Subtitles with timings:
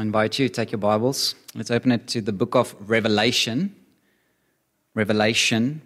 [0.00, 1.34] I invite you to take your Bibles.
[1.54, 3.76] Let's open it to the book of Revelation.
[4.94, 5.82] Revelation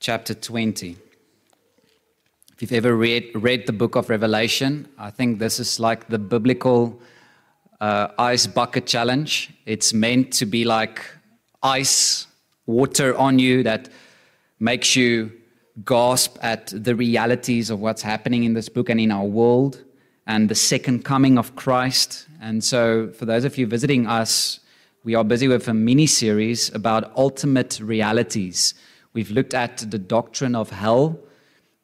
[0.00, 0.96] chapter 20.
[2.54, 6.18] If you've ever read, read the book of Revelation, I think this is like the
[6.18, 7.00] biblical
[7.80, 9.50] uh, ice bucket challenge.
[9.64, 11.00] It's meant to be like
[11.62, 12.26] ice,
[12.66, 13.90] water on you that
[14.58, 15.30] makes you
[15.84, 19.84] gasp at the realities of what's happening in this book and in our world
[20.28, 22.26] and the second coming of Christ.
[22.40, 24.60] And so, for those of you visiting us,
[25.02, 28.74] we are busy with a mini series about ultimate realities.
[29.14, 31.18] We've looked at the doctrine of hell,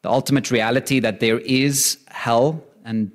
[0.03, 3.11] the ultimate reality that there is hell, and,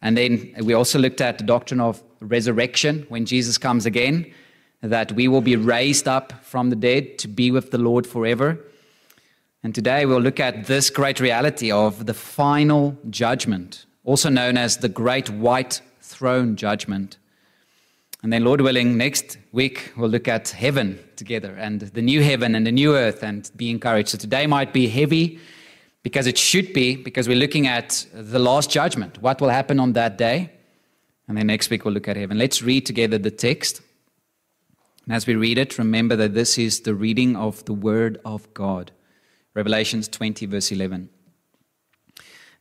[0.00, 4.32] and then we also looked at the doctrine of resurrection when Jesus comes again,
[4.80, 8.58] that we will be raised up from the dead to be with the Lord forever.
[9.62, 14.78] And today we'll look at this great reality of the final judgment also known as
[14.78, 17.18] the Great White Throne Judgment.
[18.22, 22.54] And then, Lord willing, next week we'll look at heaven together and the new heaven
[22.54, 24.10] and the new earth and be encouraged.
[24.10, 25.40] So today might be heavy
[26.02, 29.92] because it should be, because we're looking at the last judgment, what will happen on
[29.94, 30.50] that day.
[31.28, 32.38] And then next week we'll look at heaven.
[32.38, 33.80] Let's read together the text.
[35.06, 38.52] And as we read it, remember that this is the reading of the Word of
[38.54, 38.92] God.
[39.54, 41.08] Revelations 20, verse 11.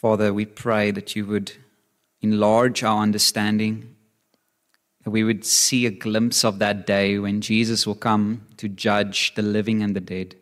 [0.00, 1.52] Father, we pray that you would
[2.22, 3.96] enlarge our understanding,
[5.04, 9.34] that we would see a glimpse of that day when Jesus will come to judge
[9.34, 10.36] the living and the dead.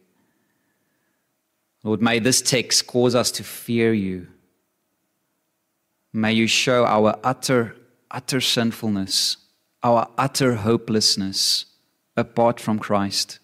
[1.83, 4.29] Lord, may this text cause us to fear you.
[6.13, 7.75] May you show our utter,
[8.13, 9.39] utter sinfulness,
[9.83, 11.65] our utter hopelessness
[12.17, 13.41] apart from Christ.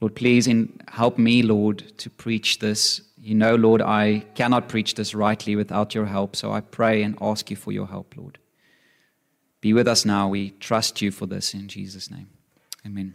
[0.00, 0.48] Lord, please
[0.88, 5.94] help me, Lord, to preach this you know, Lord, I cannot preach this rightly without
[5.94, 8.38] your help, so I pray and ask you for your help, Lord.
[9.60, 10.28] Be with us now.
[10.28, 12.28] We trust you for this in Jesus' name.
[12.84, 13.14] Amen.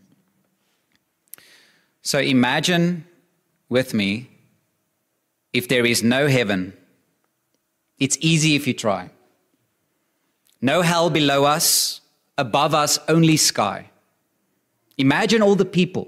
[2.01, 3.05] So imagine
[3.67, 4.29] with me
[5.51, 6.71] if there is no heaven.
[7.99, 9.09] It's easy if you try.
[10.61, 11.99] No hell below us,
[12.37, 13.89] above us, only sky.
[14.97, 16.07] Imagine all the people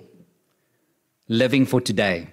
[1.27, 2.29] living for today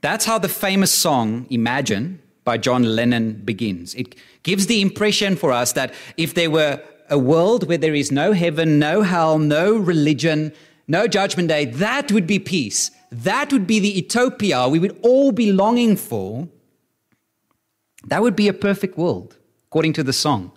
[0.00, 3.94] that's how the famous song Imagine by John Lennon begins.
[3.94, 8.10] It gives the impression for us that if there were a world where there is
[8.10, 10.52] no heaven, no hell, no religion,
[10.88, 12.90] no judgment day, that would be peace.
[13.10, 16.48] That would be the utopia we would all be longing for.
[18.06, 20.52] That would be a perfect world, according to the song.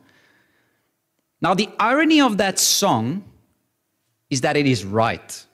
[1.41, 3.25] Now, the irony of that song
[4.29, 5.45] is that it is right.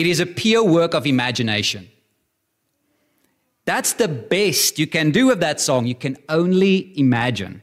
[0.00, 1.90] It is a pure work of imagination.
[3.66, 5.84] That's the best you can do with that song.
[5.84, 7.60] You can only imagine.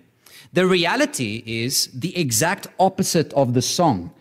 [0.54, 4.12] The reality is the exact opposite of the song.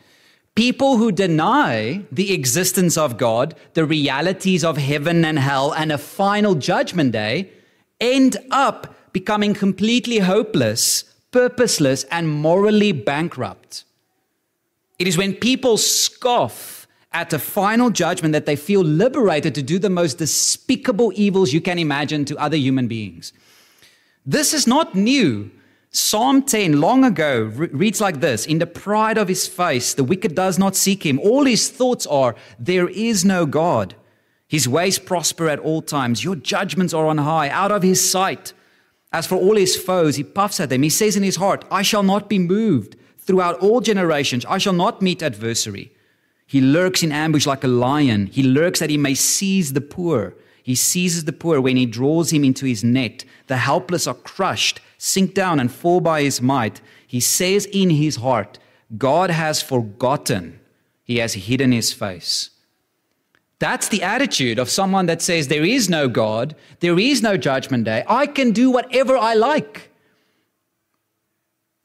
[0.54, 5.98] People who deny the existence of God, the realities of heaven and hell, and a
[5.98, 7.50] final judgment day
[8.00, 13.84] end up becoming completely hopeless, purposeless, and morally bankrupt.
[14.98, 16.75] It is when people scoff
[17.16, 21.62] at a final judgment that they feel liberated to do the most despicable evils you
[21.62, 23.32] can imagine to other human beings.
[24.26, 25.50] This is not new.
[25.90, 30.04] Psalm 10, long ago, re- reads like this In the pride of his face, the
[30.04, 31.18] wicked does not seek him.
[31.20, 33.94] All his thoughts are, There is no God.
[34.46, 36.22] His ways prosper at all times.
[36.22, 38.52] Your judgments are on high, out of his sight.
[39.10, 40.82] As for all his foes, he puffs at them.
[40.82, 42.94] He says in his heart, I shall not be moved.
[43.16, 45.95] Throughout all generations, I shall not meet adversary.
[46.46, 48.26] He lurks in ambush like a lion.
[48.26, 50.34] He lurks that he may seize the poor.
[50.62, 53.24] He seizes the poor when he draws him into his net.
[53.46, 56.80] The helpless are crushed, sink down, and fall by his might.
[57.06, 58.58] He says in his heart,
[58.96, 60.60] God has forgotten,
[61.04, 62.50] he has hidden his face.
[63.58, 67.84] That's the attitude of someone that says, There is no God, there is no judgment
[67.84, 69.90] day, I can do whatever I like.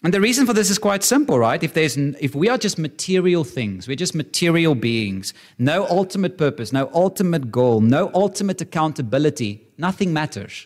[0.03, 1.61] And the reason for this is quite simple, right?
[1.61, 6.73] If, there's, if we are just material things, we're just material beings, no ultimate purpose,
[6.73, 10.65] no ultimate goal, no ultimate accountability, nothing matters.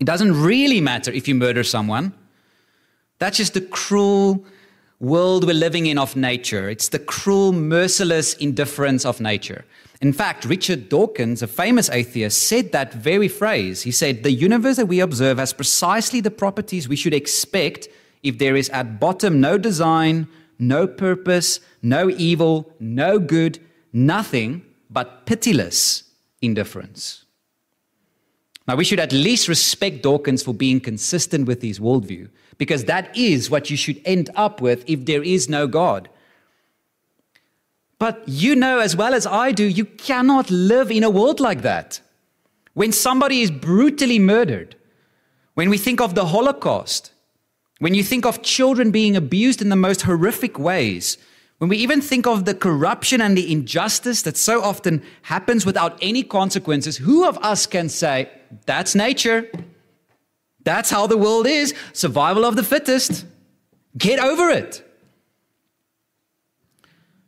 [0.00, 2.12] It doesn't really matter if you murder someone.
[3.18, 4.44] That's just the cruel
[4.98, 6.68] world we're living in of nature.
[6.68, 9.64] It's the cruel, merciless indifference of nature.
[10.00, 13.82] In fact, Richard Dawkins, a famous atheist, said that very phrase.
[13.82, 17.88] He said, The universe that we observe has precisely the properties we should expect
[18.26, 20.26] if there is at bottom no design,
[20.58, 23.58] no purpose, no evil, no good,
[23.92, 26.04] nothing but pitiless
[26.42, 27.24] indifference.
[28.66, 32.28] Now, we should at least respect Dawkins for being consistent with his worldview,
[32.58, 36.08] because that is what you should end up with if there is no God.
[37.98, 41.62] But you know as well as I do, you cannot live in a world like
[41.62, 42.00] that.
[42.74, 44.74] When somebody is brutally murdered,
[45.54, 47.12] when we think of the Holocaust,
[47.78, 51.18] when you think of children being abused in the most horrific ways,
[51.58, 55.98] when we even think of the corruption and the injustice that so often happens without
[56.02, 58.30] any consequences, who of us can say,
[58.66, 59.50] that's nature?
[60.64, 63.24] That's how the world is survival of the fittest.
[63.96, 64.82] Get over it.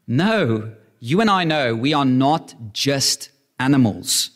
[0.06, 4.30] No, you and I know we are not just animals.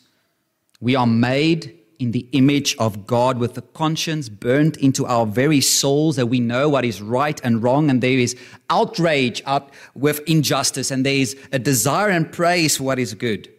[0.79, 5.61] We are made in the image of God with the conscience burnt into our very
[5.61, 8.35] souls that we know what is right and wrong, and there is
[8.69, 13.49] outrage out with injustice, and there is a desire and praise for what is good.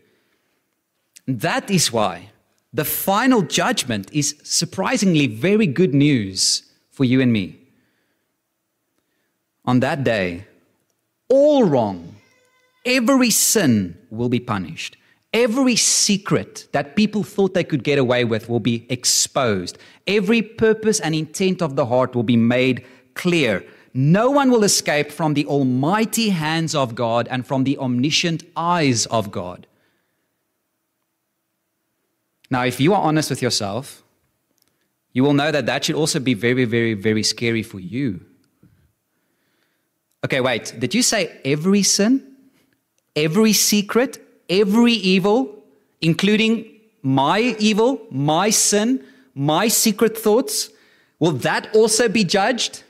[1.27, 2.33] That is why
[2.71, 7.59] the final judgment is surprisingly very good news for you and me.
[9.65, 10.47] On that day,
[11.31, 12.17] all wrong,
[12.85, 14.99] every sin will be punished.
[15.35, 19.77] Every secret that people thought they could get away with will be exposed.
[20.07, 23.67] Every purpose and intent of the heart will be made clear.
[23.93, 29.07] No one will escape from the almighty hands of God and from the omniscient eyes
[29.07, 29.67] of God.
[32.49, 34.05] Now, if you are honest with yourself,
[35.13, 38.25] you will know that that should also be very, very, very scary for you.
[40.25, 40.75] Okay, wait.
[40.79, 42.37] Did you say every sin?
[43.17, 44.24] Every secret?
[44.49, 45.63] Every evil?
[46.01, 46.71] Including
[47.03, 49.05] my evil, my sin,
[49.35, 50.71] my secret thoughts?
[51.19, 52.83] Will that also be judged?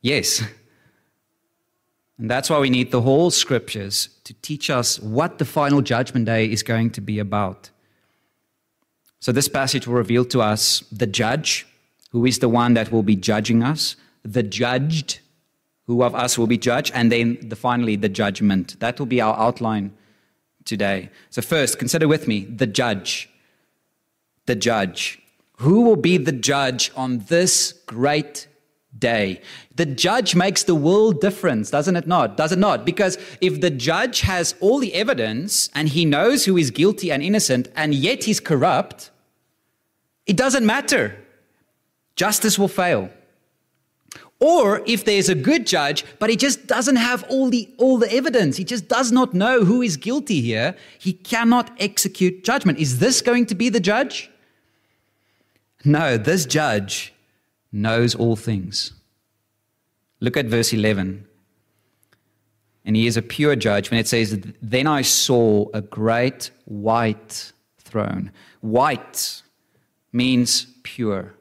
[0.00, 0.42] Yes.
[2.18, 6.26] And that's why we need the whole scriptures to teach us what the final judgment
[6.26, 7.70] day is going to be about.
[9.20, 11.66] So, this passage will reveal to us the judge,
[12.10, 15.20] who is the one that will be judging us, the judged,
[15.86, 18.78] who of us will be judged, and then the, finally the judgment.
[18.80, 19.92] That will be our outline
[20.64, 21.10] today.
[21.30, 23.28] So, first, consider with me the judge.
[24.46, 25.20] The judge.
[25.58, 28.48] Who will be the judge on this great
[28.98, 29.40] day?
[29.74, 32.36] The judge makes the world difference, doesn't it not?
[32.36, 32.84] Does it not?
[32.84, 37.22] Because if the judge has all the evidence and he knows who is guilty and
[37.22, 39.10] innocent, and yet he's corrupt,
[40.26, 41.16] it doesn't matter.
[42.16, 43.10] Justice will fail.
[44.44, 48.12] Or if there's a good judge, but he just doesn't have all the, all the
[48.12, 52.80] evidence, he just does not know who is guilty here, he cannot execute judgment.
[52.80, 54.32] Is this going to be the judge?
[55.84, 57.14] No, this judge
[57.70, 58.94] knows all things.
[60.18, 61.24] Look at verse 11.
[62.84, 67.52] And he is a pure judge when it says, Then I saw a great white
[67.78, 68.32] throne.
[68.60, 69.42] White
[70.12, 71.32] means pure.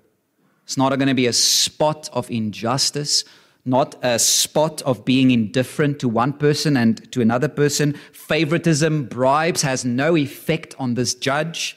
[0.72, 3.26] It's not going to be a spot of injustice,
[3.66, 7.92] not a spot of being indifferent to one person and to another person.
[8.14, 11.76] Favoritism, bribes has no effect on this judge.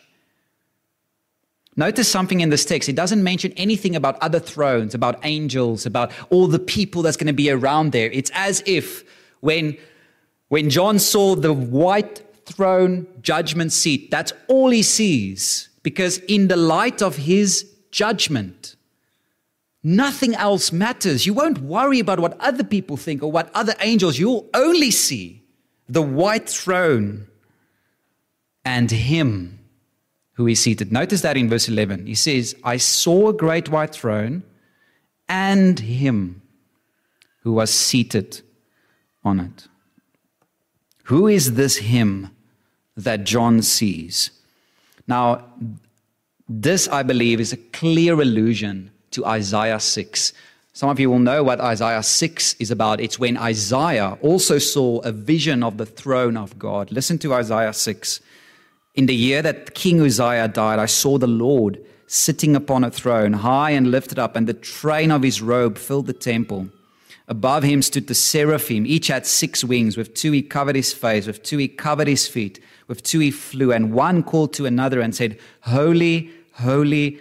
[1.74, 2.88] Notice something in this text.
[2.88, 7.26] It doesn't mention anything about other thrones, about angels, about all the people that's going
[7.26, 8.12] to be around there.
[8.12, 9.02] It's as if
[9.40, 9.76] when,
[10.50, 15.68] when John saw the white throne judgment seat, that's all he sees.
[15.82, 18.73] Because in the light of his judgment,
[19.86, 21.26] Nothing else matters.
[21.26, 24.18] You won't worry about what other people think or what other angels.
[24.18, 25.42] You'll only see
[25.86, 27.26] the white throne
[28.64, 29.58] and him
[30.32, 30.90] who is seated.
[30.90, 32.06] Notice that in verse 11.
[32.06, 34.42] He says, I saw a great white throne
[35.28, 36.40] and him
[37.42, 38.40] who was seated
[39.22, 39.68] on it.
[41.04, 42.30] Who is this him
[42.96, 44.30] that John sees?
[45.06, 45.44] Now,
[46.48, 50.33] this, I believe, is a clear allusion to Isaiah 6.
[50.73, 53.00] Some of you will know what Isaiah 6 is about.
[53.00, 56.90] It's when Isaiah also saw a vision of the throne of God.
[56.90, 58.21] Listen to Isaiah 6.
[58.97, 63.33] In the year that King Uzziah died, I saw the Lord sitting upon a throne,
[63.33, 66.68] high and lifted up, and the train of his robe filled the temple.
[67.28, 68.85] Above him stood the seraphim.
[68.85, 69.97] Each had six wings.
[69.97, 73.30] With two he covered his face, with two he covered his feet, with two he
[73.30, 77.21] flew, and one called to another and said, Holy, holy,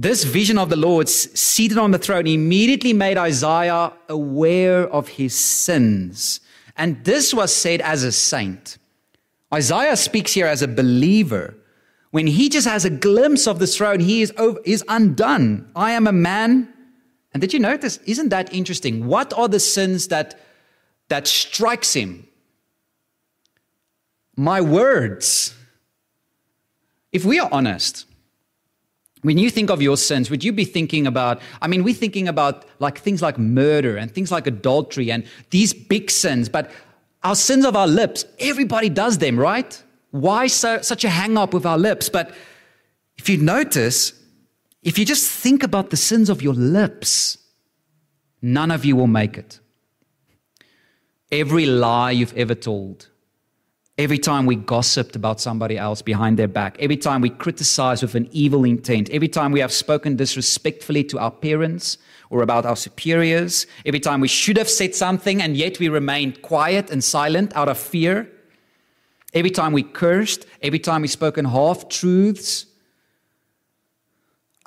[0.00, 5.34] This vision of the Lord seated on the throne immediately made Isaiah aware of his
[5.34, 6.38] sins.
[6.76, 8.78] And this was said as a saint.
[9.52, 11.56] Isaiah speaks here as a believer.
[12.12, 15.68] When he just has a glimpse of the throne, he is, over, is undone.
[15.74, 16.72] I am a man.
[17.34, 17.96] And did you notice?
[18.06, 19.08] Isn't that interesting?
[19.08, 20.40] What are the sins that,
[21.08, 22.28] that strikes him?
[24.36, 25.56] My words.
[27.10, 28.04] If we are honest,
[29.22, 32.28] when you think of your sins, would you be thinking about, I mean, we're thinking
[32.28, 36.70] about like things like murder and things like adultery and these big sins, but
[37.24, 39.82] our sins of our lips, everybody does them, right?
[40.10, 42.08] Why so, such a hang up with our lips?
[42.08, 42.32] But
[43.16, 44.12] if you notice,
[44.82, 47.38] if you just think about the sins of your lips,
[48.40, 49.60] none of you will make it.
[51.30, 53.08] Every lie you've ever told,
[53.98, 58.14] Every time we gossiped about somebody else behind their back, every time we criticized with
[58.14, 61.98] an evil intent, every time we have spoken disrespectfully to our parents
[62.30, 66.42] or about our superiors, every time we should have said something and yet we remained
[66.42, 68.30] quiet and silent out of fear,
[69.34, 72.66] every time we cursed, every time we spoken half truths,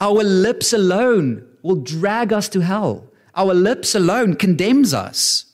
[0.01, 3.07] our lips alone will drag us to hell.
[3.33, 5.50] Our lips alone condemns us.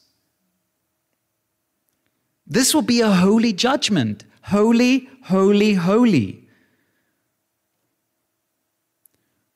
[2.47, 4.23] This will be a holy judgment.
[4.43, 6.47] Holy, holy, holy.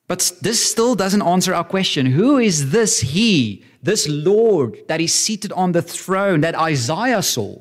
[0.06, 2.04] But this still doesn't answer our question.
[2.04, 7.58] Who is this He, this Lord that is seated on the throne that Isaiah saw?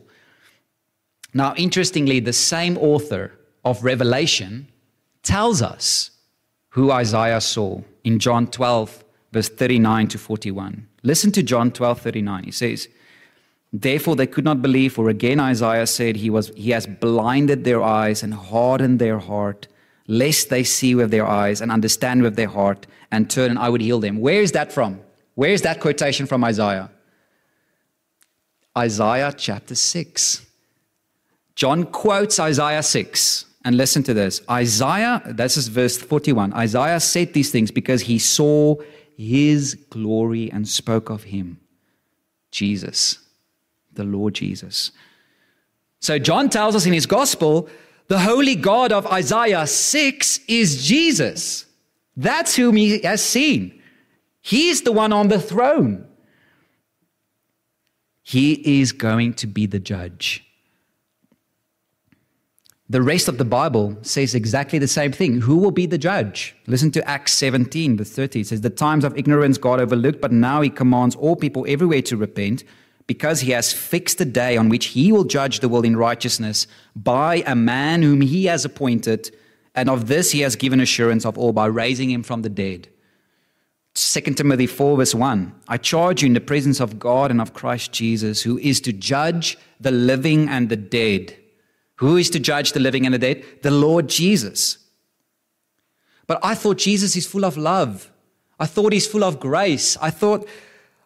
[1.34, 3.32] Now, interestingly, the same author
[3.64, 4.68] of Revelation
[5.24, 6.12] tells us
[6.72, 10.88] who Isaiah saw in John 12, verse 39 to 41.
[11.04, 12.44] Listen to John 12, 39.
[12.44, 12.90] He says,
[13.74, 17.82] Therefore, they could not believe, for again Isaiah said, he, was, he has blinded their
[17.82, 19.68] eyes and hardened their heart,
[20.08, 23.70] lest they see with their eyes and understand with their heart and turn, and I
[23.70, 24.20] would heal them.
[24.20, 25.00] Where is that from?
[25.36, 26.92] Where is that quotation from Isaiah?
[28.78, 30.46] Isaiah chapter 6.
[31.56, 33.46] John quotes Isaiah 6.
[33.64, 36.52] And listen to this Isaiah, this is verse 41.
[36.54, 38.76] Isaiah said these things because he saw
[39.16, 41.60] his glory and spoke of him,
[42.50, 43.20] Jesus
[43.94, 44.92] the Lord Jesus.
[46.00, 47.70] So John tells us in his gospel
[48.08, 51.66] the holy God of Isaiah 6 is Jesus.
[52.18, 53.82] That's whom he has seen.
[54.42, 56.06] He's the one on the throne.
[58.24, 60.46] He is going to be the judge.
[62.90, 65.40] The rest of the Bible says exactly the same thing.
[65.40, 66.54] Who will be the judge?
[66.68, 68.42] Listen to Acts 17, verse 30.
[68.42, 72.02] It says, The times of ignorance God overlooked, but now he commands all people everywhere
[72.02, 72.66] to repent
[73.08, 76.68] because he has fixed a day on which he will judge the world in righteousness
[76.96, 79.36] by a man whom he has appointed,
[79.76, 82.88] and of this he has given assurance of all by raising him from the dead.
[83.94, 87.54] 2 Timothy 4, verse 1 I charge you in the presence of God and of
[87.54, 91.36] Christ Jesus, who is to judge the living and the dead.
[91.96, 93.44] Who is to judge the living and the dead?
[93.62, 94.78] The Lord Jesus.
[96.26, 98.10] But I thought Jesus is full of love.
[98.60, 99.98] I thought he's full of grace.
[100.02, 100.48] I thought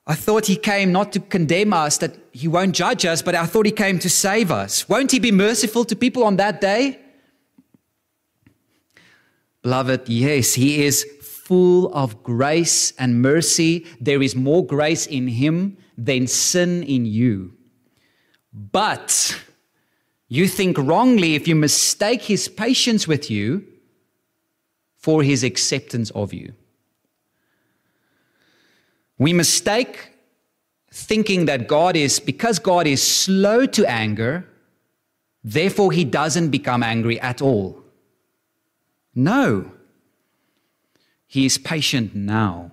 [0.08, 3.46] I thought he came not to condemn us, that he won't judge us, but I
[3.48, 4.88] thought he came to save us.
[4.88, 7.00] Won't he be merciful to people on that day?
[9.64, 13.86] Beloved, yes, he is full of grace and mercy.
[14.00, 17.54] There is more grace in him than sin in you.
[18.54, 19.42] But
[20.28, 23.66] you think wrongly if you mistake his patience with you
[24.98, 26.54] for his acceptance of you.
[29.18, 30.12] We mistake
[30.92, 34.48] thinking that God is, because God is slow to anger,
[35.44, 37.82] therefore he doesn't become angry at all.
[39.14, 39.72] No.
[41.28, 42.72] He is patient now.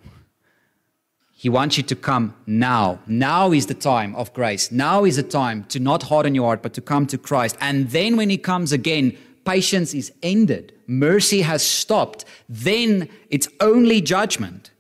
[1.33, 3.01] He wants you to come now.
[3.07, 4.71] Now is the time of grace.
[4.71, 7.57] Now is the time to not harden your heart, but to come to Christ.
[7.61, 12.25] And then when He comes again, patience is ended, mercy has stopped.
[12.49, 14.72] Then it's only judgment.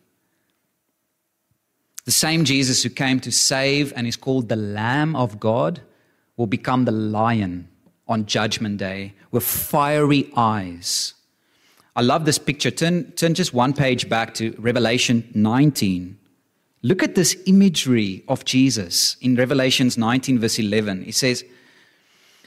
[2.04, 5.80] The same Jesus who came to save and is called the Lamb of God
[6.36, 7.68] will become the lion
[8.08, 11.14] on Judgment Day with fiery eyes.
[11.94, 12.70] I love this picture.
[12.70, 16.18] Turn, turn just one page back to Revelation 19.
[16.82, 21.04] Look at this imagery of Jesus in Revelations 19, verse 11.
[21.04, 21.44] He says,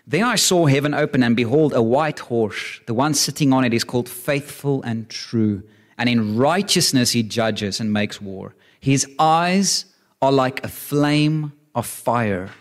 [0.05, 2.81] Then I saw heaven open, and behold, a white horse.
[2.87, 5.63] The one sitting on it is called Faithful and True.
[5.97, 8.53] And in righteousness he judges and makes war.
[8.85, 9.85] His eyes
[10.21, 12.51] are like a flame of fire,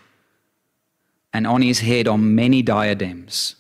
[1.35, 3.57] and on his head are many diadems.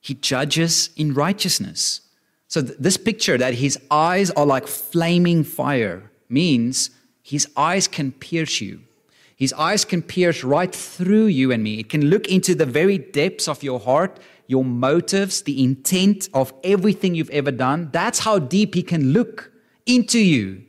[0.00, 2.00] He judges in righteousness.
[2.48, 6.88] So, th- this picture that his eyes are like flaming fire means
[7.22, 8.80] his eyes can pierce you.
[9.36, 11.80] His eyes can pierce right through you and me.
[11.80, 16.54] It can look into the very depths of your heart, your motives, the intent of
[16.64, 17.90] everything you've ever done.
[17.92, 19.52] That's how deep he can look
[19.84, 20.65] into you.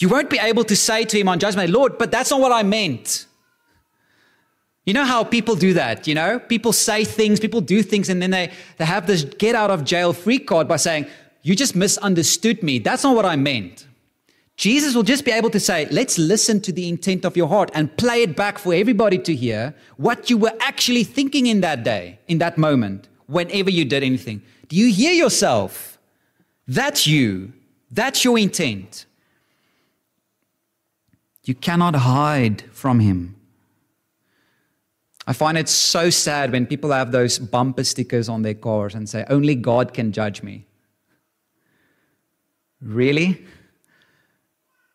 [0.00, 2.52] You won't be able to say to him on judgment, Lord, but that's not what
[2.52, 3.26] I meant.
[4.86, 6.38] You know how people do that, you know?
[6.38, 9.84] People say things, people do things, and then they, they have this get out of
[9.84, 11.06] jail free card by saying,
[11.42, 12.78] You just misunderstood me.
[12.78, 13.86] That's not what I meant.
[14.56, 17.70] Jesus will just be able to say, Let's listen to the intent of your heart
[17.74, 21.84] and play it back for everybody to hear what you were actually thinking in that
[21.84, 24.40] day, in that moment, whenever you did anything.
[24.68, 25.98] Do you hear yourself?
[26.66, 27.52] That's you.
[27.90, 29.04] That's your intent.
[31.44, 33.36] You cannot hide from him.
[35.26, 39.08] I find it so sad when people have those bumper stickers on their cars and
[39.08, 40.66] say, Only God can judge me.
[42.80, 43.44] Really?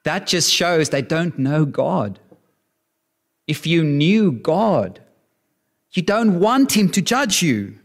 [0.03, 2.19] That just shows they don't know God.
[3.47, 4.99] If you knew God,
[5.91, 7.79] you don't want Him to judge you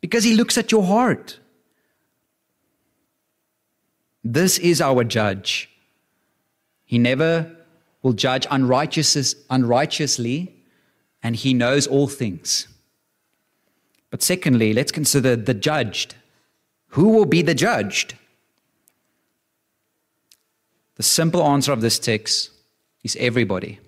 [0.00, 1.40] because He looks at your heart.
[4.22, 5.68] This is our judge.
[6.84, 7.56] He never
[8.02, 10.54] will judge unrighteously,
[11.22, 12.68] and he knows all things.
[14.10, 16.16] But secondly, let's consider the judged.
[16.88, 18.14] Who will be the judged?
[20.96, 22.50] The simple answer of this text
[23.02, 23.78] is everybody.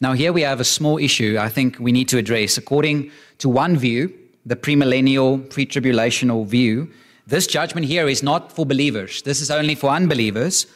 [0.00, 2.56] Now, here we have a small issue I think we need to address.
[2.56, 4.14] According to one view,
[4.46, 6.90] the premillennial, pre tribulational view,
[7.26, 9.20] this judgment here is not for believers.
[9.22, 10.66] This is only for unbelievers.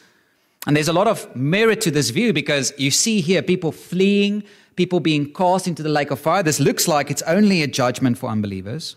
[0.65, 4.43] And there's a lot of merit to this view because you see here people fleeing,
[4.75, 6.43] people being cast into the lake of fire.
[6.43, 8.95] This looks like it's only a judgment for unbelievers.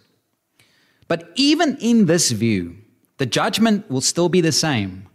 [1.09, 2.77] But even in this view,
[3.19, 5.09] the judgment will still be the same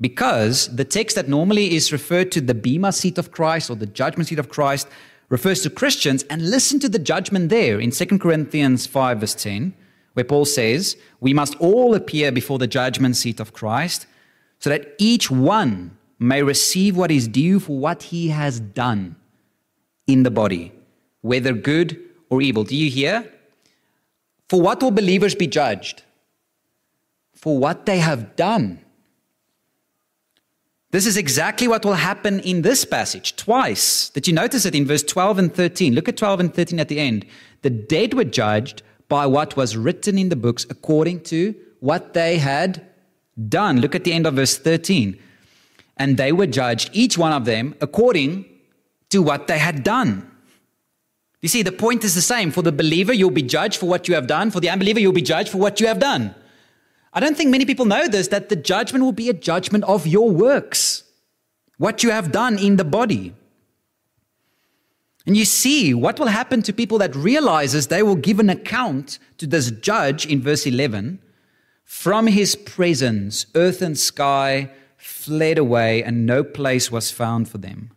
[0.00, 3.86] because the text that normally is referred to the Bema seat of Christ or the
[3.86, 4.88] judgment seat of Christ
[5.28, 6.24] refers to Christians.
[6.24, 9.74] And listen to the judgment there in 2 Corinthians 5, verse 10,
[10.14, 14.06] where Paul says, We must all appear before the judgment seat of Christ
[14.62, 19.16] so that each one may receive what is due for what he has done
[20.06, 20.70] in the body,
[21.20, 22.62] whether good or evil.
[22.62, 23.28] Do you hear?
[24.48, 26.04] For what will believers be judged?
[27.34, 28.78] For what they have done.
[30.92, 34.10] This is exactly what will happen in this passage twice.
[34.10, 35.92] Did you notice it in verse 12 and 13?
[35.92, 37.26] Look at 12 and 13 at the end.
[37.62, 42.38] The dead were judged by what was written in the books according to what they
[42.38, 42.91] had
[43.48, 43.80] done.
[43.80, 45.18] Look at the end of verse 13.
[45.96, 48.46] And they were judged, each one of them, according
[49.10, 50.28] to what they had done.
[51.40, 52.50] You see, the point is the same.
[52.50, 54.50] For the believer, you'll be judged for what you have done.
[54.50, 56.34] For the unbeliever, you'll be judged for what you have done.
[57.12, 60.06] I don't think many people know this, that the judgment will be a judgment of
[60.06, 61.04] your works,
[61.76, 63.34] what you have done in the body.
[65.26, 69.18] And you see what will happen to people that realizes they will give an account
[69.38, 71.20] to this judge in verse 11
[71.84, 77.90] from his presence, earth and sky fled away, and no place was found for them.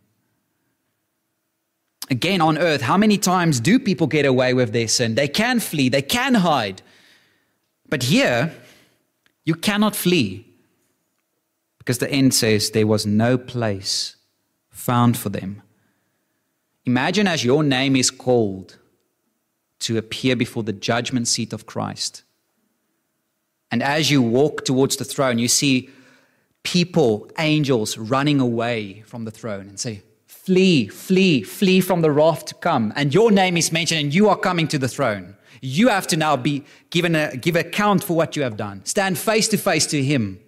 [2.08, 5.16] Again, on earth, how many times do people get away with their sin?
[5.16, 6.82] They can flee, they can hide.
[7.88, 8.54] But here,
[9.44, 10.46] you cannot flee
[11.78, 14.16] because the end says there was no place
[14.70, 15.62] found for them.
[16.84, 18.76] Imagine as your name is called
[19.80, 22.22] to appear before the judgment seat of Christ.
[23.70, 25.90] And as you walk towards the throne, you see
[26.62, 32.44] people, angels running away from the throne and say, Flee, flee, flee from the wrath
[32.44, 32.92] to come.
[32.94, 35.36] And your name is mentioned, and you are coming to the throne.
[35.60, 38.84] You have to now be given a, give account for what you have done.
[38.84, 40.38] Stand face to face to Him.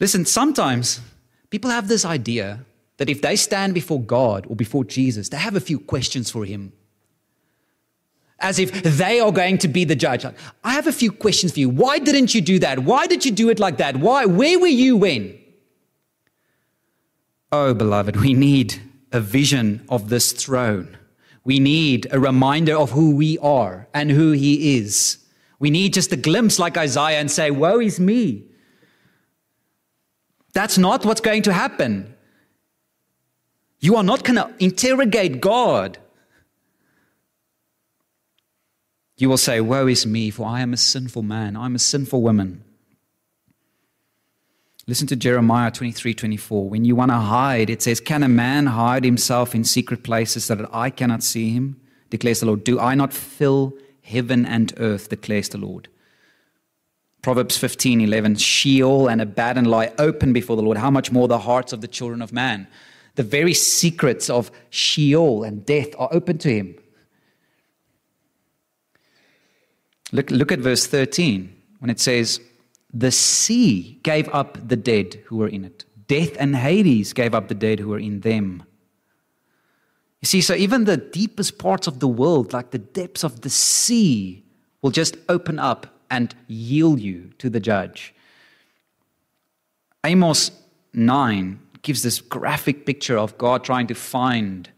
[0.00, 1.00] Listen, sometimes
[1.50, 2.64] people have this idea
[2.96, 6.44] that if they stand before God or before Jesus, they have a few questions for
[6.46, 6.72] Him.
[8.42, 10.26] As if they are going to be the judge.
[10.64, 11.70] I have a few questions for you.
[11.70, 12.80] Why didn't you do that?
[12.80, 13.96] Why did you do it like that?
[13.96, 14.26] Why?
[14.26, 15.38] Where were you when?
[17.52, 18.80] Oh, beloved, we need
[19.12, 20.96] a vision of this throne.
[21.44, 25.18] We need a reminder of who we are and who He is.
[25.58, 28.46] We need just a glimpse like Isaiah and say, Woe is me.
[30.52, 32.14] That's not what's going to happen.
[33.80, 35.98] You are not going to interrogate God.
[39.22, 42.22] You will say, Woe is me, for I am a sinful man, I'm a sinful
[42.22, 42.64] woman.
[44.88, 46.68] Listen to Jeremiah 23 24.
[46.68, 50.48] When you want to hide, it says, Can a man hide himself in secret places
[50.48, 51.80] that I cannot see him?
[52.10, 52.64] declares the Lord.
[52.64, 55.86] Do I not fill heaven and earth, declares the Lord?
[57.22, 58.34] Proverbs 15 11.
[58.34, 60.78] Sheol and Abaddon lie open before the Lord.
[60.78, 62.66] How much more the hearts of the children of man?
[63.14, 66.74] The very secrets of Sheol and death are open to him.
[70.12, 72.40] Look, look at verse 13 when it says,
[72.92, 75.84] the sea gave up the dead who were in it.
[76.06, 78.64] Death and Hades gave up the dead who were in them.
[80.20, 83.50] You see, so even the deepest parts of the world, like the depths of the
[83.50, 84.44] sea,
[84.82, 88.14] will just open up and yield you to the judge.
[90.04, 90.50] Amos
[90.92, 94.68] 9 gives this graphic picture of God trying to find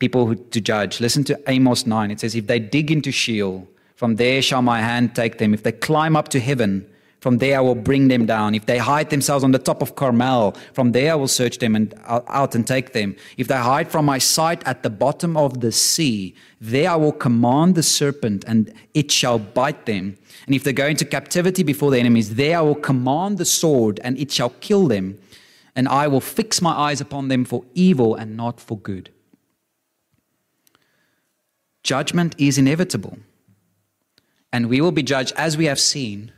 [0.00, 1.00] people who, to judge.
[1.00, 2.10] Listen to Amos 9.
[2.10, 3.68] It says, If they dig into Sheol,
[4.00, 5.52] from there shall my hand take them.
[5.52, 6.86] If they climb up to heaven,
[7.20, 8.54] from there I will bring them down.
[8.54, 11.76] If they hide themselves on the top of Carmel, from there I will search them
[11.76, 13.14] and out and take them.
[13.36, 17.12] If they hide from my sight at the bottom of the sea, there I will
[17.12, 20.16] command the serpent and it shall bite them.
[20.46, 24.00] And if they go into captivity before the enemies, there I will command the sword
[24.02, 25.18] and it shall kill them.
[25.76, 29.10] And I will fix my eyes upon them for evil and not for good.
[31.82, 33.18] Judgment is inevitable.
[34.52, 36.32] And we will be judged as we have seen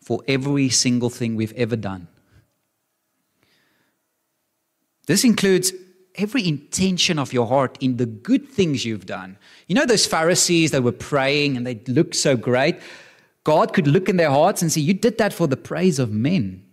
[0.00, 2.08] for every single thing we've ever done.
[5.06, 5.72] This includes
[6.14, 9.38] every intention of your heart in the good things you've done.
[9.66, 12.78] You know those Pharisees that were praying and they looked so great?
[13.44, 16.10] God could look in their hearts and say, You did that for the praise of
[16.12, 16.64] men.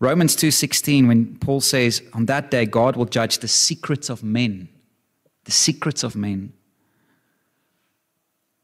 [0.00, 4.68] Romans 2:16 when Paul says on that day God will judge the secrets of men
[5.44, 6.52] the secrets of men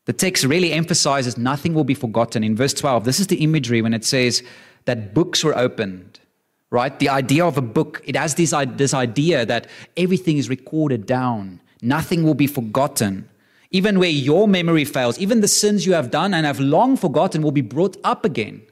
[0.07, 2.45] the text really emphasizes nothing will be forgotten.
[2.45, 4.43] In verse 12, this is the imagery when it says
[4.85, 6.21] that books were opened,
[6.71, 6.99] right?
[6.99, 11.61] The idea of a book, it has this, this idea that everything is recorded down,
[11.81, 13.29] nothing will be forgotten.
[13.71, 17.43] Even where your memory fails, even the sins you have done and have long forgotten
[17.43, 18.63] will be brought up again.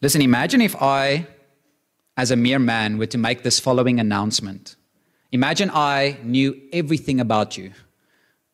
[0.00, 1.26] Listen, imagine if I,
[2.16, 4.76] as a mere man, were to make this following announcement.
[5.32, 7.72] Imagine I knew everything about you,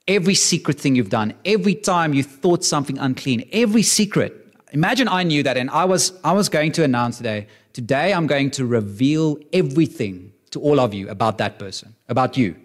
[0.09, 4.39] every secret thing you've done, every time you thought something unclean, every secret.
[4.73, 8.27] Imagine I knew that, and I was, I was going to announce today, today I'm
[8.27, 12.57] going to reveal everything to all of you about that person, about you.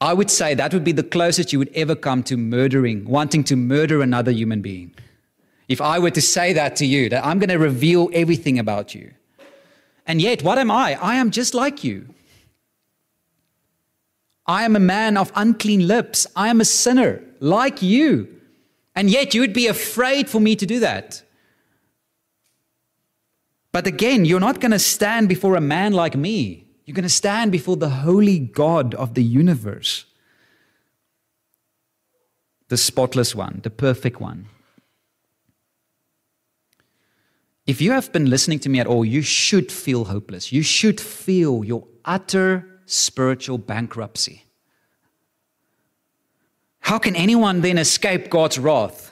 [0.00, 3.44] I would say that would be the closest you would ever come to murdering, wanting
[3.44, 4.92] to murder another human being.
[5.68, 8.94] If I were to say that to you, that I'm going to reveal everything about
[8.94, 9.12] you.
[10.06, 10.98] And yet, what am I?
[11.00, 12.08] I am just like you.
[14.46, 16.26] I am a man of unclean lips.
[16.36, 18.28] I am a sinner like you.
[18.94, 21.22] And yet, you would be afraid for me to do that.
[23.72, 26.66] But again, you're not going to stand before a man like me.
[26.84, 30.04] You're going to stand before the holy God of the universe,
[32.68, 34.46] the spotless one, the perfect one.
[37.66, 40.52] If you have been listening to me at all, you should feel hopeless.
[40.52, 44.44] You should feel your utter spiritual bankruptcy.
[46.80, 49.10] How can anyone then escape God's wrath?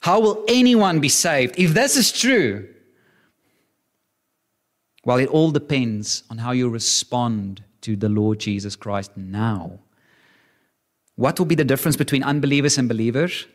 [0.00, 2.68] How will anyone be saved if this is true?
[5.04, 9.78] Well, it all depends on how you respond to the Lord Jesus Christ now.
[11.14, 13.46] What will be the difference between unbelievers and believers?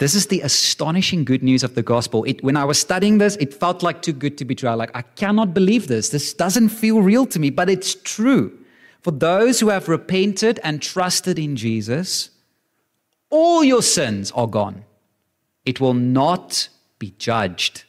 [0.00, 2.24] This is the astonishing good news of the gospel.
[2.24, 4.70] It, when I was studying this, it felt like too good to be true.
[4.70, 6.08] Like, I cannot believe this.
[6.08, 8.58] This doesn't feel real to me, but it's true.
[9.02, 12.30] For those who have repented and trusted in Jesus,
[13.28, 14.84] all your sins are gone.
[15.66, 17.84] It will not be judged.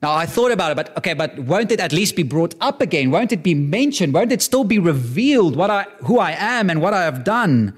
[0.00, 2.80] Now, I thought about it, but okay, but won't it at least be brought up
[2.80, 3.10] again?
[3.10, 4.14] Won't it be mentioned?
[4.14, 7.74] Won't it still be revealed what I, who I am and what I have done?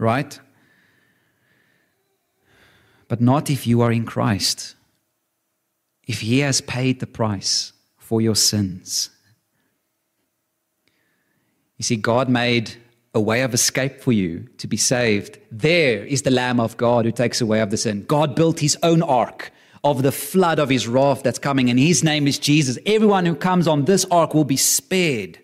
[0.00, 0.40] Right?
[3.06, 4.74] But not if you are in Christ.
[6.08, 9.10] If He has paid the price for your sins.
[11.76, 12.76] You see, God made
[13.14, 15.38] a way of escape for you to be saved.
[15.50, 18.04] There is the Lamb of God who takes away of the sin.
[18.04, 19.52] God built his own ark
[19.84, 22.78] of the flood of his wrath that's coming, and his name is Jesus.
[22.86, 25.38] Everyone who comes on this ark will be spared.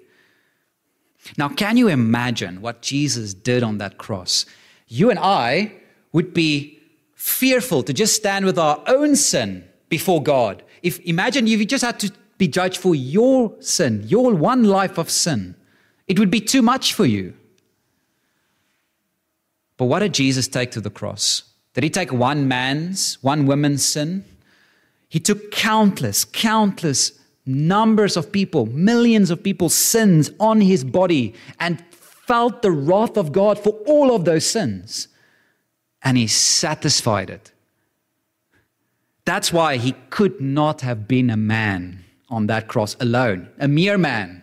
[1.37, 4.47] Now, can you imagine what Jesus did on that cross?
[4.89, 5.73] You and I
[6.13, 6.79] would be
[7.15, 10.63] fearful to just stand with our own sin before God.
[10.83, 14.99] If imagine if you just had to be judged for your sin, your one life
[14.99, 15.55] of sin,
[16.07, 17.35] it would be too much for you.
[19.77, 21.43] But what did Jesus take to the cross?
[21.75, 24.25] Did he take one man's, one woman's sin?
[25.09, 27.16] He took countless, countless
[27.47, 33.33] numbers of people, millions of people's sins on his body and felt the wrath of
[33.33, 35.09] God for all of those sins.
[36.03, 37.53] And he satisfied it.
[39.25, 43.99] That's why he could not have been a man on that cross alone, a mere
[43.99, 44.43] man.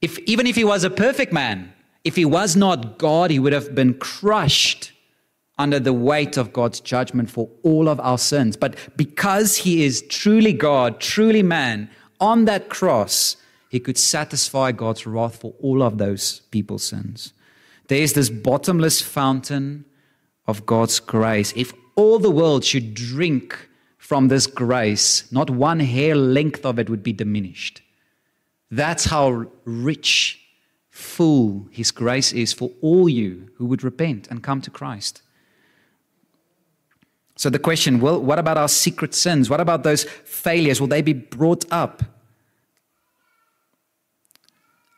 [0.00, 1.72] If, even if he was a perfect man,
[2.04, 4.92] if he was not God, he would have been crushed
[5.58, 8.56] under the weight of God's judgment for all of our sins.
[8.56, 11.90] But because he is truly God, truly man,
[12.20, 13.36] on that cross,
[13.68, 17.32] he could satisfy God's wrath for all of those people's sins.
[17.88, 19.84] There is this bottomless fountain
[20.46, 21.52] of God's grace.
[21.56, 26.90] If all the world should drink from this grace, not one hair length of it
[26.90, 27.82] would be diminished.
[28.70, 30.40] That's how rich
[30.88, 35.22] full His grace is for all you who would repent and come to Christ.
[37.40, 39.48] So the question, well, what about our secret sins?
[39.48, 40.78] What about those failures?
[40.78, 42.02] Will they be brought up?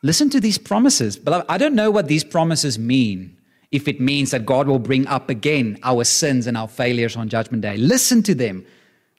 [0.01, 1.15] Listen to these promises.
[1.15, 3.37] Beloved, I don't know what these promises mean.
[3.71, 7.29] If it means that God will bring up again our sins and our failures on
[7.29, 8.65] Judgment Day, listen to them.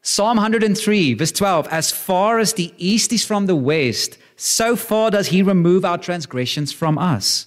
[0.02, 5.10] Psalm 103, verse 12 As far as the east is from the west, so far
[5.10, 7.46] does he remove our transgressions from us.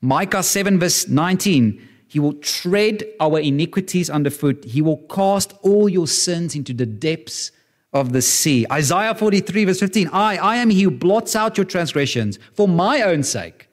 [0.00, 6.06] Micah 7, verse 19 He will tread our iniquities underfoot, he will cast all your
[6.06, 7.50] sins into the depths
[7.92, 8.66] of the sea.
[8.70, 13.02] Isaiah 43, verse 15 I, I am he who blots out your transgressions for my
[13.02, 13.68] own sake.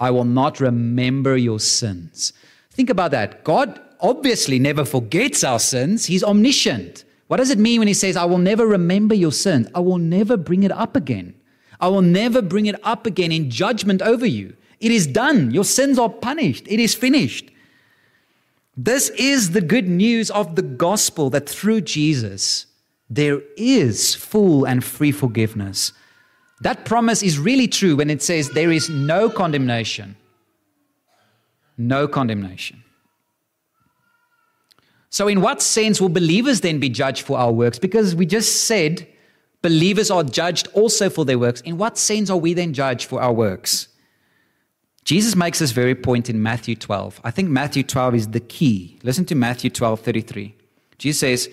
[0.00, 2.32] I will not remember your sins.
[2.70, 3.44] Think about that.
[3.44, 7.04] God obviously never forgets our sins, He's omniscient.
[7.26, 9.68] What does it mean when He says, I will never remember your sins?
[9.74, 11.34] I will never bring it up again.
[11.80, 14.56] I will never bring it up again in judgment over you.
[14.80, 15.50] It is done.
[15.50, 16.66] Your sins are punished.
[16.68, 17.50] It is finished.
[18.76, 22.66] This is the good news of the gospel that through Jesus,
[23.08, 25.92] there is full and free forgiveness.
[26.60, 30.16] That promise is really true when it says there is no condemnation.
[31.76, 32.82] No condemnation.
[35.10, 37.78] So, in what sense will believers then be judged for our works?
[37.78, 39.06] Because we just said
[39.62, 41.60] believers are judged also for their works.
[41.60, 43.88] In what sense are we then judged for our works?
[45.04, 47.20] Jesus makes this very point in Matthew 12.
[47.22, 48.98] I think Matthew 12 is the key.
[49.02, 50.54] Listen to Matthew 12, 33.
[50.98, 51.50] Jesus says,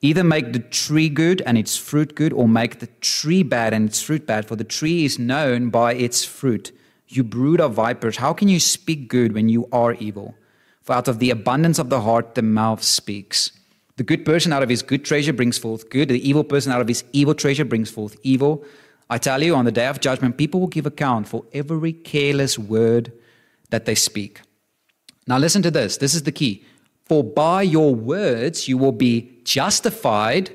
[0.00, 3.88] Either make the tree good and its fruit good, or make the tree bad and
[3.88, 6.72] its fruit bad, for the tree is known by its fruit.
[7.08, 10.34] You brood of vipers, how can you speak good when you are evil?
[10.82, 13.50] For out of the abundance of the heart, the mouth speaks.
[13.96, 16.08] The good person out of his good treasure brings forth good.
[16.08, 18.64] The evil person out of his evil treasure brings forth evil.
[19.10, 22.58] I tell you, on the day of judgment, people will give account for every careless
[22.58, 23.12] word
[23.70, 24.40] that they speak.
[25.26, 25.98] Now, listen to this.
[25.98, 26.64] This is the key.
[27.06, 30.50] For by your words you will be justified,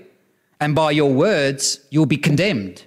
[0.60, 2.86] and by your words you will be condemned.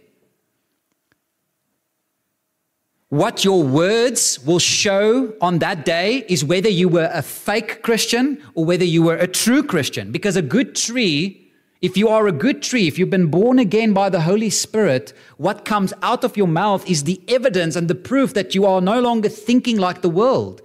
[3.08, 8.42] What your words will show on that day is whether you were a fake Christian
[8.54, 10.10] or whether you were a true Christian.
[10.12, 11.41] Because a good tree,
[11.82, 15.12] if you are a good tree, if you've been born again by the Holy Spirit,
[15.36, 18.80] what comes out of your mouth is the evidence and the proof that you are
[18.80, 20.62] no longer thinking like the world.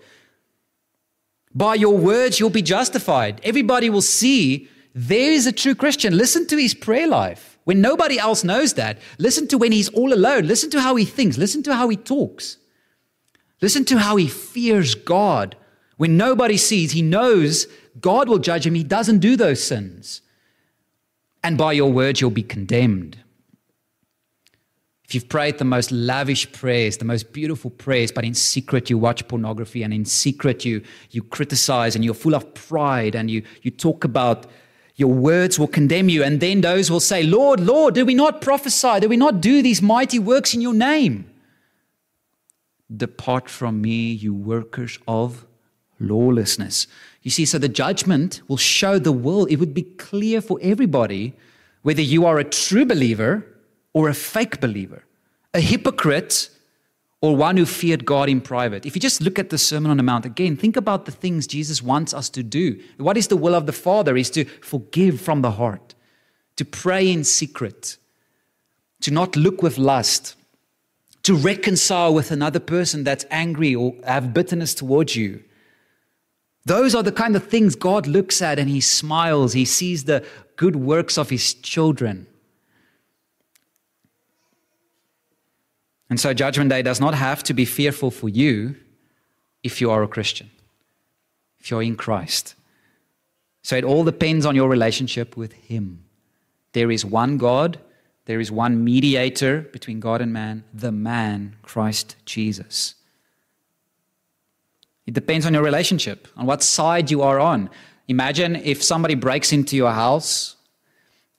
[1.56, 3.42] By your words, you'll be justified.
[3.44, 6.16] Everybody will see there is a true Christian.
[6.16, 7.58] Listen to his prayer life.
[7.64, 10.46] When nobody else knows that, listen to when he's all alone.
[10.46, 11.38] Listen to how he thinks.
[11.38, 12.58] Listen to how he talks.
[13.60, 15.56] Listen to how he fears God.
[15.98, 17.66] When nobody sees, he knows
[18.00, 18.76] God will judge him.
[18.76, 20.22] He doesn't do those sins.
[21.48, 23.20] And by your words, you'll be condemned.
[25.06, 28.98] If you've prayed the most lavish prayers, the most beautiful prayers, but in secret you
[28.98, 30.82] watch pornography and in secret you,
[31.12, 34.46] you criticize and you're full of pride and you, you talk about
[34.98, 36.22] your words will condemn you.
[36.22, 39.00] And then those will say, Lord, Lord, did we not prophesy?
[39.00, 41.32] Did we not do these mighty works in your name?
[42.94, 45.47] Depart from me, you workers of
[46.00, 46.88] lawlessness.
[47.24, 51.34] You see, so the judgment will show the world, it would be clear for everybody
[51.82, 53.46] whether you are a true believer
[53.94, 55.04] or a fake believer,
[55.54, 56.50] a hypocrite
[57.22, 58.86] or one who feared God in private.
[58.86, 61.48] If you just look at the Sermon on the Mount again, think about the things
[61.48, 62.80] Jesus wants us to do.
[62.98, 64.16] What is the will of the Father?
[64.16, 65.96] Is to forgive from the heart,
[66.58, 67.98] to pray in secret,
[69.02, 70.36] to not look with lust,
[71.24, 75.44] to reconcile with another person that's angry or have bitterness towards you.
[76.68, 79.54] Those are the kind of things God looks at and He smiles.
[79.54, 80.26] He sees the
[80.58, 82.28] good works of His children.
[86.10, 88.76] And so, Judgment Day does not have to be fearful for you
[89.64, 90.52] if you are a Christian,
[91.60, 92.56] if you're in Christ.
[93.62, 96.04] So, it all depends on your relationship with Him.
[96.74, 97.80] There is one God,
[98.26, 102.96] there is one mediator between God and man, the man, Christ Jesus.
[105.08, 107.70] It depends on your relationship, on what side you are on.
[108.08, 110.56] Imagine if somebody breaks into your house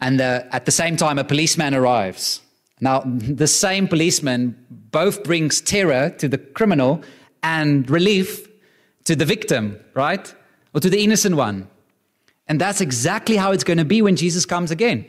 [0.01, 2.41] and the, at the same time a policeman arrives
[2.81, 7.03] now, the same policeman both brings terror to the criminal
[7.43, 8.49] and relief
[9.05, 10.35] to the victim, right?
[10.75, 11.69] Or to the innocent one.
[12.47, 15.07] And that's exactly how it's going to be when Jesus comes again.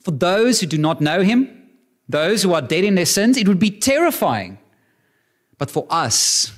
[0.00, 1.70] For those who do not know him,
[2.08, 4.58] those who are dead in their sins, it would be terrifying.
[5.58, 6.52] But for us,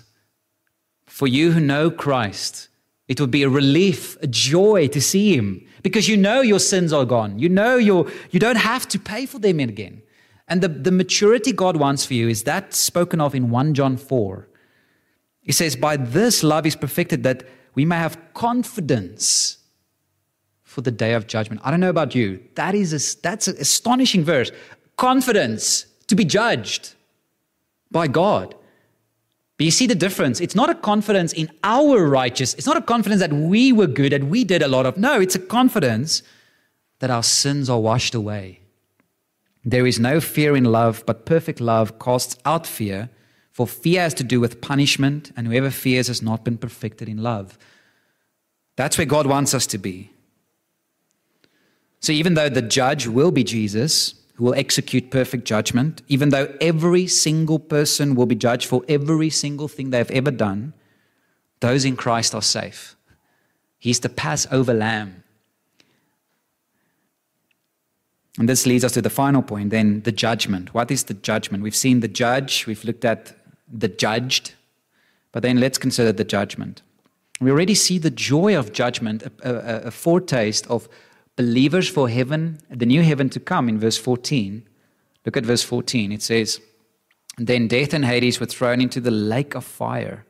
[1.21, 2.71] for you who know Christ,
[3.07, 6.95] it would be a relief, a joy to see him because you know your sins
[6.95, 7.39] are gone.
[7.39, 10.01] You know you you don't have to pay for them again.
[10.49, 13.99] And the, the maturity God wants for you is that spoken of in 1 John
[13.99, 14.49] 4.
[15.43, 19.59] He says, By this love is perfected that we may have confidence
[20.63, 21.61] for the day of judgment.
[21.63, 22.43] I don't know about you.
[22.55, 24.51] That is a, that's an astonishing verse.
[24.97, 26.95] Confidence to be judged
[27.91, 28.55] by God.
[29.61, 30.41] But you see the difference.
[30.41, 32.55] It's not a confidence in our righteous.
[32.55, 34.97] It's not a confidence that we were good, that we did a lot of.
[34.97, 36.23] No, it's a confidence
[37.01, 38.61] that our sins are washed away
[39.65, 43.11] there is no fear in love, but perfect love casts out fear,
[43.53, 47.19] for fear has to do with punishment, and whoever fears has not been perfected in
[47.23, 47.59] love.
[48.77, 50.11] That's where God wants us to be.
[52.01, 56.51] So, even though the judge will be Jesus, who will execute perfect judgment, even though
[56.63, 60.73] every single person will be judged for every single thing they've ever done,
[61.61, 62.97] those in Christ are safe.
[63.79, 65.25] He's the Passover lamb.
[68.39, 70.73] And this leads us to the final point then the judgment.
[70.73, 71.63] What is the judgment?
[71.63, 73.37] We've seen the judge, we've looked at
[73.71, 74.55] the judged,
[75.33, 76.81] but then let's consider the judgment.
[77.43, 80.89] We already see the joy of judgment, a, a, a foretaste of
[81.37, 84.67] believers for heaven, the new heaven to come in verse 14.
[85.25, 86.13] Look at verse 14.
[86.13, 86.61] It says,
[87.39, 90.25] Then death and Hades were thrown into the lake of fire.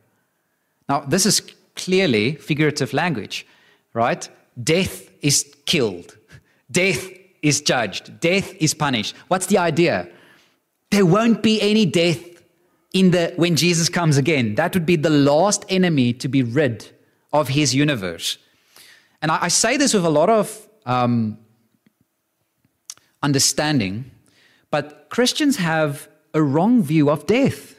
[0.88, 1.40] Now, this is
[1.76, 3.46] clearly figurative language,
[3.94, 4.28] right?
[4.62, 6.16] Death is killed,
[6.70, 7.08] death
[7.42, 9.14] is judged, death is punished.
[9.28, 10.08] What's the idea?
[10.90, 12.24] There won't be any death
[12.92, 14.56] in the when Jesus comes again.
[14.56, 16.88] That would be the last enemy to be rid
[17.32, 18.38] of his universe.
[19.22, 21.38] And I, I say this with a lot of um,
[23.22, 24.10] understanding,
[24.70, 27.76] but Christians have a wrong view of death.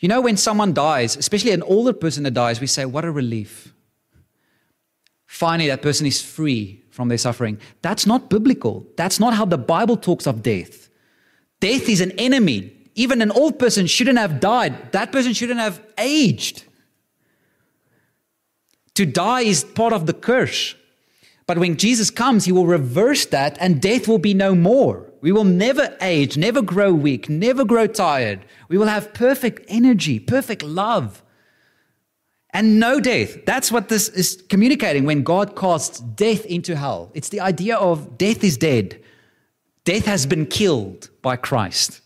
[0.00, 3.10] You know, when someone dies, especially an older person that dies, we say, What a
[3.10, 3.74] relief.
[5.26, 7.60] Finally, that person is free from their suffering.
[7.82, 8.86] That's not biblical.
[8.96, 10.88] That's not how the Bible talks of death.
[11.60, 12.72] Death is an enemy.
[12.94, 16.64] Even an old person shouldn't have died, that person shouldn't have aged.
[18.94, 20.74] To die is part of the curse.
[21.48, 25.10] But when Jesus comes, he will reverse that and death will be no more.
[25.22, 28.44] We will never age, never grow weak, never grow tired.
[28.68, 31.22] We will have perfect energy, perfect love
[32.50, 33.44] and no death.
[33.46, 37.10] That's what this is communicating when God casts death into hell.
[37.14, 39.02] It's the idea of death is dead,
[39.84, 42.02] death has been killed by Christ.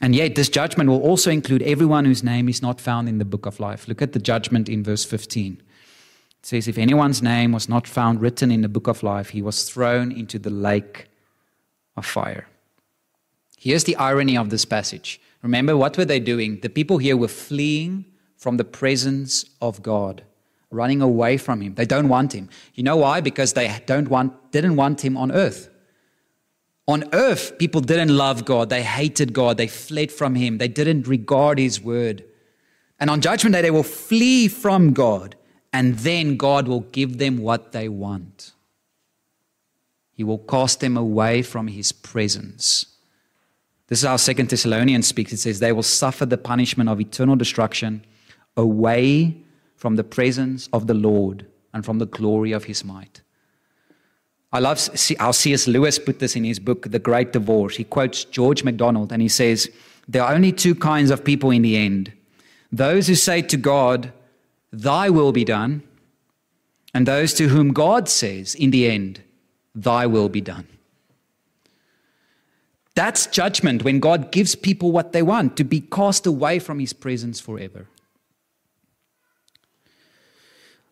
[0.00, 3.24] And yet, this judgment will also include everyone whose name is not found in the
[3.24, 3.88] book of life.
[3.88, 5.60] Look at the judgment in verse 15.
[6.40, 9.42] It says, If anyone's name was not found written in the book of life, he
[9.42, 11.08] was thrown into the lake
[11.96, 12.46] of fire.
[13.58, 16.60] Here's the irony of this passage Remember, what were they doing?
[16.60, 18.04] The people here were fleeing
[18.36, 20.22] from the presence of God,
[20.70, 21.74] running away from Him.
[21.74, 22.48] They don't want Him.
[22.74, 23.20] You know why?
[23.20, 25.68] Because they don't want, didn't want Him on earth.
[26.86, 28.70] On earth, people didn't love God.
[28.70, 29.58] They hated God.
[29.58, 30.58] They fled from Him.
[30.58, 32.24] They didn't regard His word.
[32.98, 35.36] And on Judgment Day, they will flee from God.
[35.72, 38.52] And then God will give them what they want.
[40.12, 42.86] He will cast them away from His presence.
[43.86, 45.32] This is how Second Thessalonians speaks.
[45.32, 48.04] It says, They will suffer the punishment of eternal destruction
[48.56, 49.36] away
[49.76, 53.20] from the presence of the Lord and from the glory of His might.
[54.50, 54.78] I love
[55.18, 55.68] how C.S.
[55.68, 57.76] Lewis put this in his book, The Great Divorce.
[57.76, 59.70] He quotes George MacDonald and he says,
[60.08, 62.12] There are only two kinds of people in the end
[62.70, 64.12] those who say to God,
[64.72, 65.82] Thy will be done,
[66.94, 69.22] and those to whom God says, in the end,
[69.74, 70.66] Thy will be done.
[72.94, 76.92] That's judgment when God gives people what they want, to be cast away from His
[76.92, 77.86] presence forever.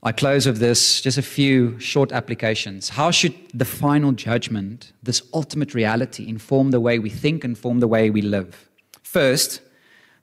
[0.02, 2.90] I close with this, just a few short applications.
[2.90, 7.80] How should the final judgment, this ultimate reality, inform the way we think, and form
[7.80, 8.68] the way we live?
[9.02, 9.60] First,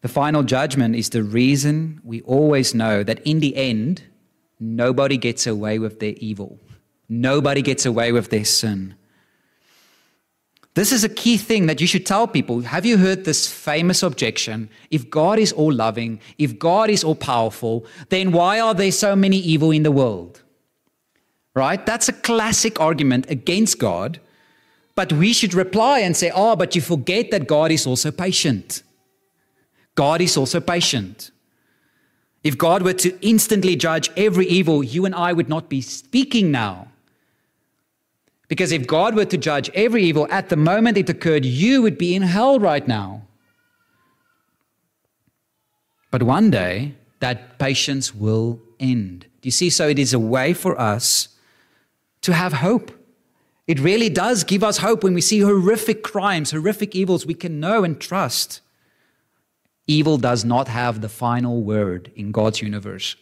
[0.03, 4.03] the final judgment is the reason we always know that in the end,
[4.59, 6.59] nobody gets away with their evil.
[7.07, 8.95] Nobody gets away with their sin.
[10.73, 12.59] This is a key thing that you should tell people.
[12.63, 14.69] Have you heard this famous objection?
[14.91, 19.15] If God is all loving, if God is all powerful, then why are there so
[19.15, 20.41] many evil in the world?
[21.55, 21.85] Right?
[21.85, 24.19] That's a classic argument against God.
[24.95, 28.83] But we should reply and say, oh, but you forget that God is also patient.
[29.95, 31.31] God is also patient.
[32.43, 36.51] If God were to instantly judge every evil, you and I would not be speaking
[36.51, 36.87] now.
[38.47, 41.97] Because if God were to judge every evil at the moment it occurred, you would
[41.97, 43.23] be in hell right now.
[46.11, 49.21] But one day, that patience will end.
[49.41, 49.69] Do you see?
[49.69, 51.29] So it is a way for us
[52.21, 52.91] to have hope.
[53.65, 57.59] It really does give us hope when we see horrific crimes, horrific evils, we can
[57.59, 58.61] know and trust.
[59.87, 63.15] Evil does not have the final word in God's universe.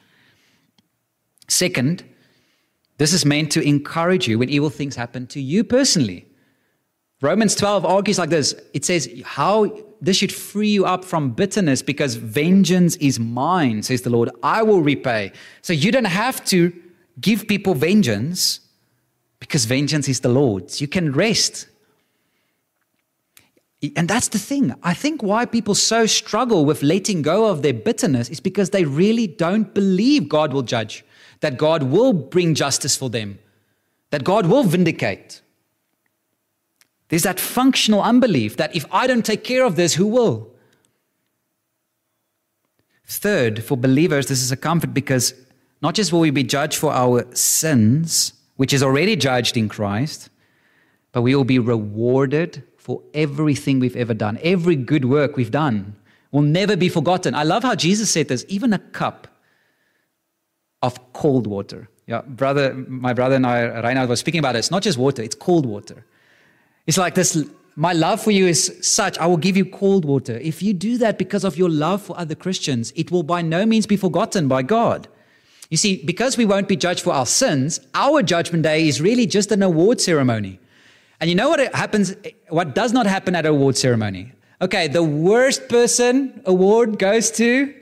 [1.48, 2.04] Second,
[2.98, 6.28] this is meant to encourage you when evil things happen to you personally.
[7.22, 11.82] Romans 12 argues like this it says, How this should free you up from bitterness
[11.82, 14.30] because vengeance is mine, says the Lord.
[14.42, 15.32] I will repay.
[15.62, 16.74] So you don't have to
[17.20, 18.60] give people vengeance
[19.40, 20.82] because vengeance is the Lord's.
[20.82, 21.68] You can rest.
[23.96, 24.76] And that's the thing.
[24.84, 28.86] I think why people so struggle with letting go of their bitterness is because they
[28.86, 31.04] really don't believe God will judge
[31.40, 33.40] that God will bring justice for them,
[34.12, 35.42] that God will vindicate.
[37.10, 40.52] There's that functional unbelief that if I don't take care of this, who will?
[43.06, 45.34] Third, for believers, this is a comfort because
[45.82, 50.30] not just will we be judged for our sins, which is already judged in Christ,
[51.12, 54.38] but we will be rewarded for everything we've ever done.
[54.44, 55.96] Every good work we've done
[56.34, 57.34] will never be forgotten.
[57.34, 59.30] I love how Jesus said this even a cup
[60.82, 61.88] of cold water.
[62.06, 64.60] Yeah, brother, my brother and I, Reinhard, was speaking about it.
[64.60, 66.06] It's not just water, it's cold water.
[66.86, 67.32] It's like this
[67.78, 70.38] my love for you is such, I will give you cold water.
[70.40, 73.66] If you do that because of your love for other Christians, it will by no
[73.66, 75.08] means be forgotten by God.
[75.70, 79.26] You see, because we won't be judged for our sins, our judgment day is really
[79.26, 80.60] just an award ceremony.
[81.22, 82.16] And you know what happens,
[82.50, 84.34] what does not happen at an award ceremony?
[84.60, 87.74] Okay, the worst person award goes to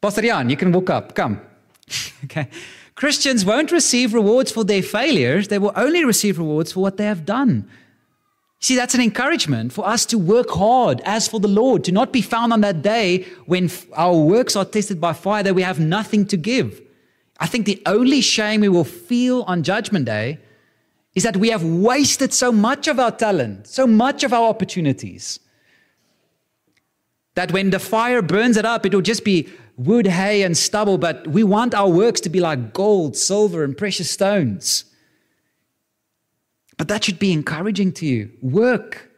[0.00, 1.14] Pastor Jan, you can walk up.
[1.14, 1.40] Come.
[2.24, 2.48] okay.
[2.94, 7.06] Christians won't receive rewards for their failures, they will only receive rewards for what they
[7.06, 7.68] have done.
[8.60, 12.12] See, that's an encouragement for us to work hard as for the Lord, to not
[12.12, 15.80] be found on that day when our works are tested by fire that we have
[15.80, 16.80] nothing to give.
[17.40, 20.38] I think the only shame we will feel on Judgment Day
[21.14, 25.38] is that we have wasted so much of our talent, so much of our opportunities.
[27.34, 30.98] That when the fire burns it up, it will just be wood, hay, and stubble,
[30.98, 34.84] but we want our works to be like gold, silver, and precious stones.
[36.76, 38.30] But that should be encouraging to you.
[38.42, 39.10] Work.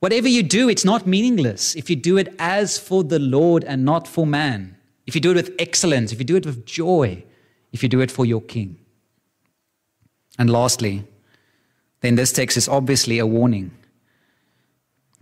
[0.00, 3.84] Whatever you do, it's not meaningless if you do it as for the Lord and
[3.84, 4.76] not for man.
[5.06, 7.24] If you do it with excellence, if you do it with joy,
[7.72, 8.78] if you do it for your King.
[10.38, 11.04] And lastly,
[12.00, 13.72] then this text is obviously a warning.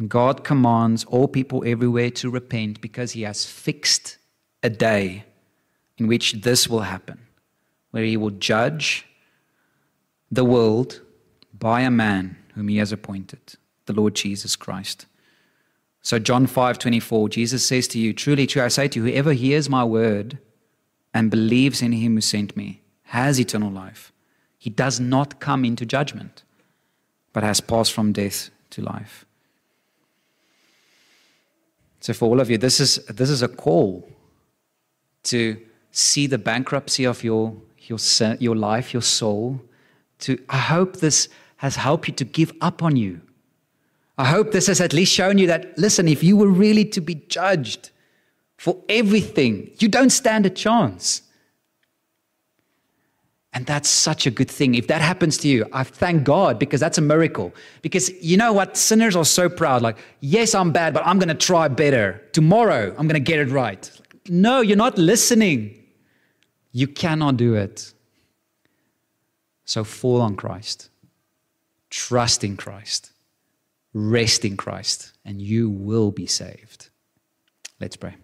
[0.07, 4.19] God commands all people everywhere to repent because he has fixed
[4.63, 5.25] a day
[5.97, 7.19] in which this will happen,
[7.91, 9.07] where he will judge
[10.31, 11.01] the world
[11.53, 13.57] by a man whom he has appointed,
[13.87, 15.07] the Lord Jesus Christ.
[16.01, 19.69] So John 5:24 Jesus says to you, truly truly I say to you whoever hears
[19.69, 20.39] my word
[21.13, 24.13] and believes in him who sent me has eternal life.
[24.59, 26.45] He does not come into judgment,
[27.39, 29.25] but has passed from death to life.
[32.01, 34.11] So, for all of you, this is, this is a call
[35.23, 35.57] to
[35.93, 38.01] see the bankruptcy of your, your,
[38.41, 39.61] your life, your soul.
[40.23, 41.29] To, I hope this
[41.59, 43.21] has helped you to give up on you.
[44.19, 47.01] I hope this has at least shown you that, listen, if you were really to
[47.01, 47.91] be judged
[48.57, 51.23] for everything, you don't stand a chance.
[53.59, 54.77] And that's such a good thing.
[54.77, 57.53] If that happens to you, I thank God because that's a miracle.
[57.83, 58.77] Because you know what?
[58.77, 59.83] Sinners are so proud.
[59.83, 62.23] Like, yes, I'm bad, but I'm going to try better.
[62.31, 63.91] Tomorrow, I'm going to get it right.
[64.29, 65.75] No, you're not listening.
[66.71, 67.93] You cannot do it.
[69.65, 70.89] So fall on Christ,
[71.91, 73.11] trust in Christ,
[73.93, 76.91] rest in Christ, and you will be saved.
[77.81, 78.15] Let's pray.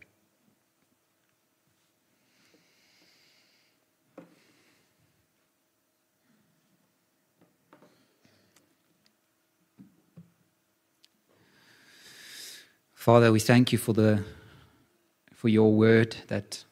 [13.05, 14.25] Father, we thank you for the
[15.35, 16.65] for your word that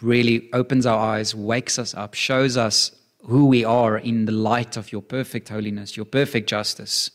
[0.00, 2.92] really opens our eyes, wakes us up, shows us
[3.24, 7.10] who we are in the light of your perfect holiness, your perfect justice.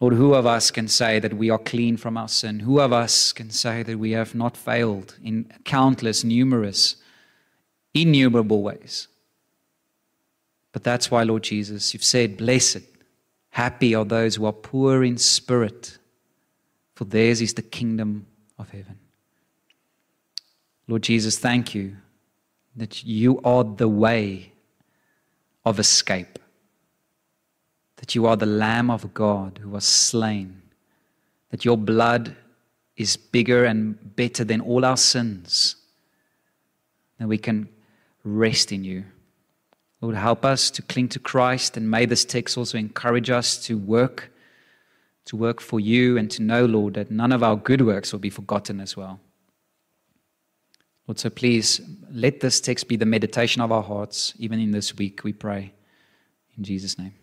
[0.00, 2.60] Lord, who of us can say that we are clean from our sin?
[2.60, 6.96] Who of us can say that we have not failed in countless, numerous,
[7.92, 9.06] innumerable ways?
[10.72, 12.84] But that's why, Lord Jesus, you've said, Blessed,
[13.50, 15.98] happy are those who are poor in spirit
[17.00, 18.26] for theirs is the kingdom
[18.58, 18.98] of heaven.
[20.86, 21.96] Lord Jesus, thank you
[22.76, 24.52] that you are the way
[25.64, 26.38] of escape,
[27.96, 30.60] that you are the Lamb of God who was slain,
[31.48, 32.36] that your blood
[32.98, 35.76] is bigger and better than all our sins,
[37.18, 37.66] that we can
[38.24, 39.04] rest in you.
[40.02, 43.78] Lord, help us to cling to Christ, and may this text also encourage us to
[43.78, 44.30] work
[45.30, 48.18] to work for you and to know, Lord, that none of our good works will
[48.18, 49.20] be forgotten as well.
[51.06, 54.96] Lord, so please let this text be the meditation of our hearts, even in this
[54.96, 55.72] week, we pray.
[56.58, 57.14] In Jesus' name.